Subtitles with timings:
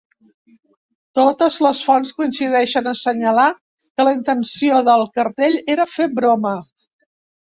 [1.17, 3.45] Totes les fonts coincideixen a assenyalar
[3.83, 6.55] que la intenció del cartell era fer broma.